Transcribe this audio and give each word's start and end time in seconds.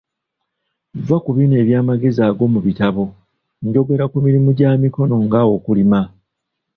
Vva 1.05 1.17
ku 1.23 1.31
bino 1.37 1.55
eby'amagezi 1.61 2.21
ag'omubitabo, 2.29 3.03
njogera 3.67 4.05
ku 4.11 4.17
mirimu 4.25 4.49
gya 4.57 4.71
mikono 4.81 5.15
nga 5.25 5.39
okulima. 5.55 6.01